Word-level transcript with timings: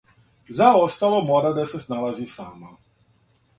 За 0.59 0.69
остало 0.85 1.19
мора 1.27 1.53
да 1.59 1.65
се 1.73 1.79
сналази 1.85 2.27
сама. 2.35 2.75